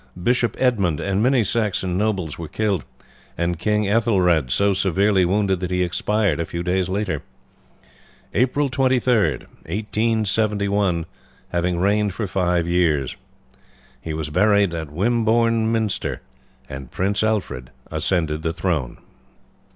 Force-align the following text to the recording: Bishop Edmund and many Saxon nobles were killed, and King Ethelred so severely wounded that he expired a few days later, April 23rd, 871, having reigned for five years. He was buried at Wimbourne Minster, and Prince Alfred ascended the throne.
Bishop 0.19 0.55
Edmund 0.57 0.99
and 0.99 1.21
many 1.21 1.43
Saxon 1.43 1.95
nobles 1.95 2.39
were 2.39 2.47
killed, 2.47 2.83
and 3.37 3.59
King 3.59 3.87
Ethelred 3.87 4.49
so 4.49 4.73
severely 4.73 5.25
wounded 5.25 5.59
that 5.59 5.69
he 5.69 5.83
expired 5.83 6.39
a 6.39 6.45
few 6.47 6.63
days 6.63 6.89
later, 6.89 7.21
April 8.33 8.67
23rd, 8.67 9.45
871, 9.67 11.05
having 11.49 11.77
reigned 11.77 12.15
for 12.15 12.25
five 12.25 12.67
years. 12.67 13.15
He 14.01 14.15
was 14.15 14.31
buried 14.31 14.73
at 14.73 14.89
Wimbourne 14.89 15.71
Minster, 15.71 16.21
and 16.67 16.89
Prince 16.89 17.21
Alfred 17.21 17.69
ascended 17.91 18.41
the 18.41 18.53
throne. 18.53 18.97